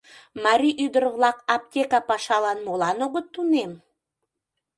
[0.43, 3.71] Марий ӱдыр-влак аптека пашалан молан огыт тунем?